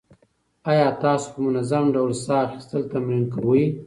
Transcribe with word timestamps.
ایا 0.71 0.87
تاسو 1.03 1.25
په 1.33 1.39
منظم 1.45 1.85
ډول 1.95 2.11
ساه 2.25 2.41
اخیستل 2.47 2.81
تمرین 2.93 3.23
کوئ؟ 3.33 3.63